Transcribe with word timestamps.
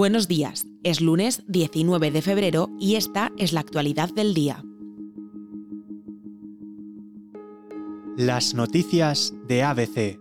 Buenos 0.00 0.28
días, 0.28 0.66
es 0.82 1.02
lunes 1.02 1.42
19 1.46 2.10
de 2.10 2.22
febrero 2.22 2.70
y 2.80 2.94
esta 2.94 3.32
es 3.36 3.52
la 3.52 3.60
actualidad 3.60 4.08
del 4.08 4.32
día. 4.32 4.64
Las 8.16 8.54
noticias 8.54 9.34
de 9.46 9.62
ABC. 9.62 10.18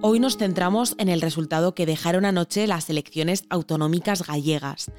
Hoy 0.00 0.18
nos 0.18 0.38
centramos 0.38 0.94
en 0.96 1.10
el 1.10 1.20
resultado 1.20 1.74
que 1.74 1.84
dejaron 1.84 2.24
anoche 2.24 2.66
las 2.66 2.88
elecciones 2.88 3.44
autonómicas 3.50 4.26
gallegas, 4.26 4.90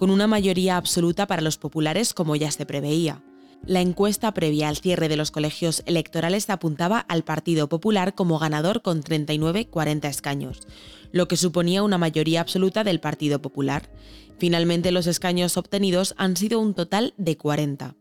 con 0.00 0.10
una 0.10 0.26
mayoría 0.26 0.78
absoluta 0.78 1.28
para 1.28 1.42
los 1.42 1.58
populares 1.58 2.12
como 2.12 2.34
ya 2.34 2.50
se 2.50 2.66
preveía. 2.66 3.22
La 3.64 3.80
encuesta 3.80 4.34
previa 4.34 4.68
al 4.68 4.78
cierre 4.78 5.08
de 5.08 5.16
los 5.16 5.30
colegios 5.30 5.84
electorales 5.86 6.50
apuntaba 6.50 6.98
al 6.98 7.22
Partido 7.22 7.68
Popular 7.68 8.14
como 8.14 8.40
ganador 8.40 8.82
con 8.82 9.04
39-40 9.04 10.08
escaños, 10.08 10.60
lo 11.12 11.28
que 11.28 11.36
suponía 11.36 11.84
una 11.84 11.96
mayoría 11.96 12.40
absoluta 12.40 12.82
del 12.82 12.98
Partido 12.98 13.40
Popular. 13.40 13.88
Finalmente 14.38 14.90
los 14.90 15.06
escaños 15.06 15.56
obtenidos 15.56 16.14
han 16.18 16.36
sido 16.36 16.58
un 16.58 16.74
total 16.74 17.14
de 17.18 17.36
40. 17.36 17.94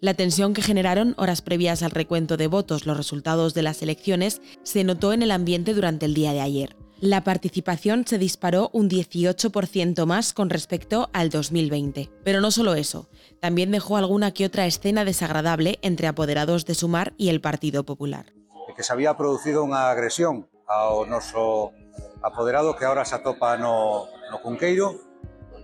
La 0.00 0.14
tensión 0.14 0.54
que 0.54 0.62
generaron 0.62 1.14
horas 1.18 1.40
previas 1.40 1.84
al 1.84 1.92
recuento 1.92 2.36
de 2.36 2.48
votos 2.48 2.84
los 2.84 2.96
resultados 2.96 3.54
de 3.54 3.62
las 3.62 3.80
elecciones 3.80 4.42
se 4.64 4.82
notó 4.82 5.12
en 5.12 5.22
el 5.22 5.30
ambiente 5.30 5.72
durante 5.72 6.06
el 6.06 6.14
día 6.14 6.32
de 6.32 6.40
ayer 6.40 6.83
la 7.04 7.22
participación 7.22 8.06
se 8.06 8.16
disparó 8.16 8.70
un 8.72 8.88
18% 8.88 10.06
más 10.06 10.32
con 10.32 10.48
respecto 10.48 11.10
al 11.12 11.28
2020. 11.28 12.10
Pero 12.24 12.40
no 12.40 12.50
solo 12.50 12.74
eso, 12.74 13.10
también 13.40 13.70
dejó 13.70 13.98
alguna 13.98 14.32
que 14.32 14.46
otra 14.46 14.64
escena 14.64 15.04
desagradable 15.04 15.78
entre 15.82 16.06
apoderados 16.06 16.64
de 16.64 16.74
Sumar 16.74 17.12
y 17.18 17.28
el 17.28 17.42
Partido 17.42 17.84
Popular. 17.84 18.32
Que 18.74 18.82
se 18.82 18.90
había 18.90 19.18
producido 19.18 19.62
una 19.62 19.90
agresión 19.90 20.48
ao 20.66 21.04
noso 21.04 21.76
apoderado 22.24 22.72
que 22.72 22.88
ahora 22.88 23.04
se 23.04 23.20
atopa 23.20 23.60
no, 23.60 24.08
no 24.32 24.40
Cunqueiro, 24.40 24.96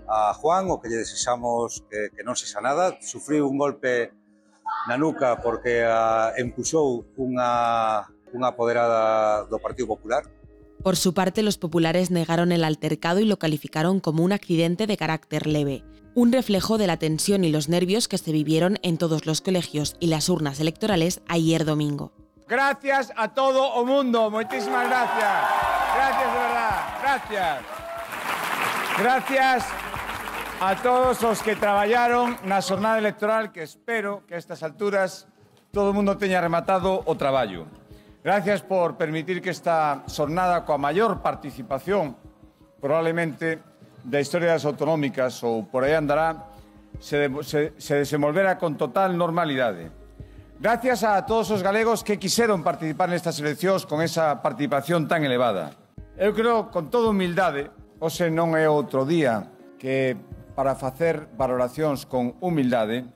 a 0.06 0.34
Juan, 0.34 0.68
o 0.68 0.76
que 0.76 0.92
lle 0.92 1.00
desexamos 1.00 1.88
que, 1.88 2.12
que 2.12 2.20
non 2.20 2.36
se 2.36 2.44
xa 2.44 2.60
nada, 2.60 3.00
sufriu 3.00 3.48
un 3.48 3.56
golpe 3.56 4.12
na 4.84 5.00
nuca 5.00 5.40
porque 5.40 5.88
a, 5.88 6.36
empuxou 6.36 7.08
unha, 7.16 8.04
unha 8.36 8.52
Partido 8.52 9.88
Popular, 9.88 10.28
por 10.82 10.96
su 10.96 11.12
parte, 11.14 11.42
los 11.42 11.58
populares 11.58 12.10
negaron 12.10 12.52
el 12.52 12.64
altercado 12.64 13.20
y 13.20 13.24
lo 13.24 13.38
calificaron 13.38 14.00
como 14.00 14.24
un 14.24 14.32
accidente 14.32 14.86
de 14.86 14.96
carácter 14.96 15.46
leve, 15.46 15.84
un 16.14 16.32
reflejo 16.32 16.78
de 16.78 16.86
la 16.86 16.96
tensión 16.96 17.44
y 17.44 17.50
los 17.50 17.68
nervios 17.68 18.08
que 18.08 18.18
se 18.18 18.32
vivieron 18.32 18.78
en 18.82 18.96
todos 18.96 19.26
los 19.26 19.40
colegios 19.40 19.96
y 20.00 20.06
las 20.06 20.28
urnas 20.28 20.58
electorales 20.60 21.20
ayer 21.28 21.64
domingo. 21.64 22.12
Gracias 22.48 23.12
a 23.16 23.32
todo 23.32 23.80
el 23.80 23.86
mundo, 23.86 24.30
muchísimas 24.30 24.88
gracias. 24.88 25.42
Gracias 25.94 26.32
de 26.32 26.38
verdad, 26.40 26.98
gracias. 27.02 27.64
Gracias 28.98 29.66
a 30.60 30.76
todos 30.82 31.22
los 31.22 31.42
que 31.42 31.56
trabajaron 31.56 32.36
la 32.46 32.60
jornada 32.60 32.98
electoral 32.98 33.52
que 33.52 33.62
espero 33.62 34.24
que 34.26 34.34
a 34.34 34.38
estas 34.38 34.62
alturas 34.62 35.26
todo 35.72 35.90
el 35.90 35.94
mundo 35.94 36.16
tenga 36.16 36.40
rematado 36.40 37.02
o 37.04 37.16
trabajo. 37.16 37.66
Gracias 38.22 38.60
por 38.60 38.96
permitir 39.00 39.40
que 39.40 39.48
esta 39.48 40.04
xornada 40.04 40.68
coa 40.68 40.76
maior 40.76 41.24
participación 41.24 42.12
probablemente 42.76 43.64
da 44.04 44.20
historia 44.20 44.52
das 44.52 44.68
autonómicas 44.68 45.40
ou 45.40 45.64
por 45.64 45.88
aí 45.88 45.96
andará 45.96 46.52
se, 47.00 47.16
de, 47.16 47.28
se, 47.40 47.72
se 47.80 47.94
desenvolvera 48.04 48.60
con 48.60 48.76
total 48.76 49.16
normalidade. 49.16 49.88
Gracias 50.60 51.00
a 51.00 51.24
todos 51.24 51.48
os 51.48 51.64
galegos 51.64 52.04
que 52.04 52.20
quixeron 52.20 52.60
participar 52.60 53.08
nestas 53.08 53.40
eleccións 53.40 53.88
con 53.88 54.04
esa 54.04 54.44
participación 54.44 55.08
tan 55.08 55.24
elevada. 55.24 55.72
Eu 56.20 56.36
creo, 56.36 56.68
con 56.68 56.92
toda 56.92 57.16
humildade, 57.16 57.72
hoxe 58.04 58.28
non 58.28 58.52
é 58.52 58.68
outro 58.68 59.08
día 59.08 59.48
que 59.80 60.12
para 60.52 60.76
facer 60.76 61.24
valoracións 61.40 62.04
con 62.04 62.36
humildade, 62.44 63.08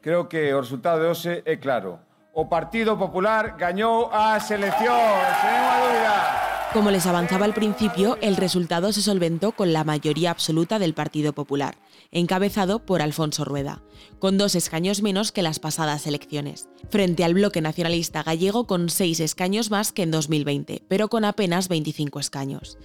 creo 0.00 0.24
que 0.24 0.48
o 0.56 0.64
resultado 0.64 1.04
de 1.04 1.12
hoxe 1.12 1.32
é 1.44 1.60
claro. 1.60 2.07
O 2.40 2.48
Partido 2.48 2.96
Popular 2.96 3.56
gañó 3.58 4.12
a 4.12 4.38
selección. 4.38 4.94
Como 6.72 6.92
les 6.92 7.04
avanzaba 7.04 7.44
al 7.44 7.52
principio, 7.52 8.16
el 8.20 8.36
resultado 8.36 8.92
se 8.92 9.02
solventó 9.02 9.50
con 9.50 9.72
la 9.72 9.82
mayoría 9.82 10.30
absoluta 10.30 10.78
del 10.78 10.94
Partido 10.94 11.32
Popular, 11.32 11.78
encabezado 12.12 12.78
por 12.78 13.02
Alfonso 13.02 13.44
Rueda, 13.44 13.82
con 14.20 14.38
dos 14.38 14.54
escaños 14.54 15.02
menos 15.02 15.32
que 15.32 15.42
las 15.42 15.58
pasadas 15.58 16.06
elecciones, 16.06 16.68
frente 16.90 17.24
al 17.24 17.34
bloque 17.34 17.60
nacionalista 17.60 18.22
gallego 18.22 18.68
con 18.68 18.88
seis 18.88 19.18
escaños 19.18 19.72
más 19.72 19.90
que 19.90 20.02
en 20.02 20.12
2020, 20.12 20.84
pero 20.86 21.08
con 21.08 21.24
apenas 21.24 21.66
25 21.66 22.20
escaños. 22.20 22.78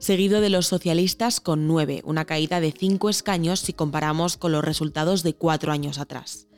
Seguido 0.00 0.40
de 0.40 0.50
los 0.50 0.66
socialistas 0.66 1.38
con 1.38 1.68
nueve, 1.68 2.02
una 2.04 2.24
caída 2.24 2.58
de 2.58 2.72
cinco 2.72 3.08
escaños 3.08 3.60
si 3.60 3.72
comparamos 3.72 4.36
con 4.36 4.50
los 4.50 4.64
resultados 4.64 5.22
de 5.22 5.34
cuatro 5.34 5.70
años 5.70 6.00
atrás 6.00 6.48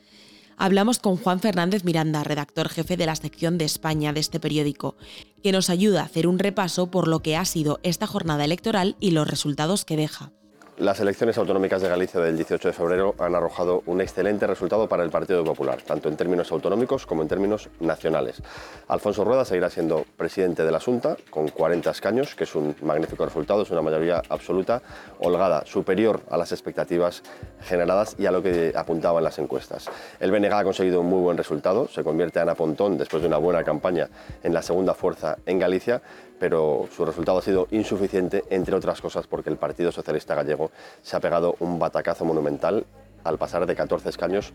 hablamos 0.59 0.99
con 0.99 1.17
Juan 1.17 1.39
Fernández 1.39 1.83
Miranda, 1.83 2.23
redactor 2.23 2.69
jefe 2.69 2.97
de 2.97 3.07
la 3.07 3.15
sección 3.15 3.57
de 3.57 3.65
España 3.65 4.13
de 4.13 4.19
este 4.19 4.39
periódico, 4.39 4.95
que 5.41 5.51
nos 5.51 5.71
ayuda 5.71 6.01
a 6.01 6.05
hacer 6.05 6.27
un 6.27 6.37
repaso 6.37 6.91
por 6.91 7.07
lo 7.07 7.21
que 7.21 7.35
ha 7.35 7.45
sido 7.45 7.79
esta 7.81 8.05
jornada 8.05 8.45
electoral 8.45 8.95
y 8.99 9.11
los 9.11 9.27
resultados 9.27 9.85
que 9.85 9.97
deja. 9.97 10.31
Las 10.79 11.01
elecciones 11.01 11.37
autonómicas 11.37 11.81
de 11.81 11.89
Galicia 11.89 12.21
del 12.21 12.37
18 12.37 12.69
de 12.69 12.73
febrero 12.73 13.13
han 13.19 13.35
arrojado 13.35 13.83
un 13.85 13.99
excelente 13.99 14.47
resultado 14.47 14.87
para 14.87 15.03
el 15.03 15.09
Partido 15.09 15.43
Popular, 15.43 15.81
tanto 15.81 16.07
en 16.07 16.15
términos 16.15 16.53
autonómicos 16.53 17.05
como 17.05 17.21
en 17.21 17.27
términos 17.27 17.67
nacionales. 17.81 18.41
Alfonso 18.87 19.25
Rueda 19.25 19.43
seguirá 19.43 19.69
siendo 19.69 20.05
presidente 20.15 20.63
de 20.63 20.71
la 20.71 20.79
Junta 20.79 21.17
con 21.29 21.49
40 21.49 21.91
escaños, 21.91 22.33
que 22.33 22.45
es 22.45 22.55
un 22.55 22.77
magnífico 22.81 23.25
resultado, 23.25 23.63
es 23.63 23.71
una 23.71 23.81
mayoría 23.81 24.21
absoluta, 24.29 24.81
holgada, 25.19 25.65
superior 25.65 26.21
a 26.29 26.37
las 26.37 26.53
expectativas 26.53 27.23
generadas 27.61 28.15
y 28.17 28.25
a 28.27 28.31
lo 28.31 28.41
que 28.41 28.71
apuntaban 28.73 29.21
las 29.21 29.37
encuestas. 29.37 29.89
El 30.21 30.31
BNG 30.31 30.53
ha 30.53 30.63
conseguido 30.63 31.01
un 31.01 31.07
muy 31.07 31.19
buen 31.19 31.35
resultado, 31.35 31.89
se 31.89 32.05
convierte 32.05 32.39
Ana 32.39 32.55
Pontón, 32.55 32.97
después 32.97 33.21
de 33.21 33.27
una 33.27 33.37
buena 33.37 33.65
campaña, 33.65 34.07
en 34.43 34.53
la 34.53 34.61
segunda 34.61 34.93
fuerza 34.93 35.39
en 35.45 35.59
Galicia, 35.59 36.01
pero 36.39 36.87
su 36.95 37.05
resultado 37.05 37.39
ha 37.39 37.41
sido 37.41 37.67
insuficiente, 37.71 38.45
entre 38.49 38.73
otras 38.73 39.01
cosas 39.01 39.27
porque 39.27 39.49
el 39.49 39.57
Partido 39.57 39.91
Socialista 39.91 40.35
Gallego 40.35 40.68
se 41.01 41.15
ha 41.15 41.19
pegado 41.19 41.55
un 41.59 41.79
batacazo 41.79 42.25
monumental 42.25 42.85
al 43.23 43.37
pasar 43.37 43.65
de 43.65 43.75
14 43.75 44.09
escaños 44.09 44.53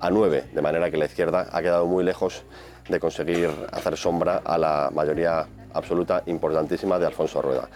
a 0.00 0.10
9, 0.10 0.50
de 0.52 0.62
manera 0.62 0.90
que 0.90 0.96
la 0.96 1.06
izquierda 1.06 1.48
ha 1.50 1.62
quedado 1.62 1.86
muy 1.86 2.04
lejos 2.04 2.44
de 2.88 3.00
conseguir 3.00 3.50
hacer 3.72 3.96
sombra 3.96 4.42
a 4.44 4.58
la 4.58 4.90
mayoría 4.92 5.46
absoluta 5.72 6.22
importantísima 6.26 6.98
de 6.98 7.06
Alfonso 7.06 7.42
Rueda. 7.42 7.68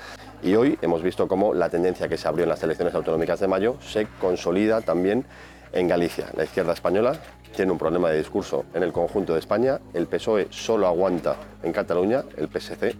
Y 0.42 0.54
hoy 0.54 0.78
hemos 0.82 1.02
visto 1.02 1.26
cómo 1.26 1.54
la 1.54 1.68
tendencia 1.68 2.08
que 2.08 2.16
se 2.16 2.28
abrió 2.28 2.44
en 2.44 2.50
las 2.50 2.62
elecciones 2.62 2.94
autonómicas 2.94 3.40
de 3.40 3.48
mayo 3.48 3.76
se 3.80 4.06
consolida 4.20 4.80
también 4.80 5.24
en 5.72 5.88
Galicia. 5.88 6.26
La 6.36 6.44
izquierda 6.44 6.72
española 6.72 7.18
tiene 7.54 7.72
un 7.72 7.78
problema 7.78 8.10
de 8.10 8.18
discurso 8.18 8.64
en 8.74 8.82
el 8.82 8.92
conjunto 8.92 9.32
de 9.32 9.40
España, 9.40 9.80
el 9.94 10.06
PSOE 10.06 10.48
solo 10.50 10.86
aguanta 10.86 11.36
en 11.62 11.72
Cataluña, 11.72 12.22
el 12.36 12.48
PSC, 12.48 12.94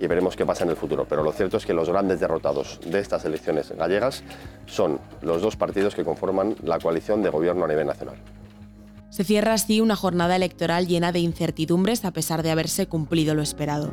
y 0.00 0.06
veremos 0.06 0.36
qué 0.36 0.44
pasa 0.44 0.64
en 0.64 0.70
el 0.70 0.76
futuro. 0.76 1.06
Pero 1.08 1.22
lo 1.22 1.32
cierto 1.32 1.56
es 1.56 1.66
que 1.66 1.74
los 1.74 1.88
grandes 1.88 2.20
derrotados 2.20 2.80
de 2.84 3.00
estas 3.00 3.24
elecciones 3.24 3.70
gallegas 3.70 4.22
son 4.66 5.00
los 5.22 5.42
dos 5.42 5.56
partidos 5.56 5.94
que 5.94 6.04
conforman 6.04 6.56
la 6.62 6.78
coalición 6.78 7.22
de 7.22 7.30
gobierno 7.30 7.64
a 7.64 7.68
nivel 7.68 7.86
nacional. 7.86 8.16
Se 9.10 9.22
cierra 9.22 9.52
así 9.52 9.80
una 9.80 9.94
jornada 9.94 10.34
electoral 10.34 10.88
llena 10.88 11.12
de 11.12 11.20
incertidumbres 11.20 12.04
a 12.04 12.10
pesar 12.10 12.42
de 12.42 12.50
haberse 12.50 12.88
cumplido 12.88 13.34
lo 13.34 13.42
esperado. 13.42 13.92